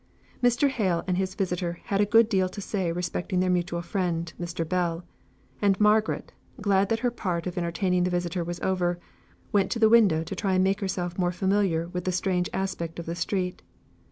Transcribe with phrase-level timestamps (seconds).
[0.41, 0.67] Mr.
[0.67, 4.67] Hale and his visitor had a good deal to say respecting their mutual friend, Mr.
[4.67, 5.05] Bell;
[5.61, 8.99] and Margaret, glad that her part of entertaining the visitor was over,
[9.51, 12.97] went to the window to try and make herself more familiar with the strange aspect
[12.97, 13.61] of the street.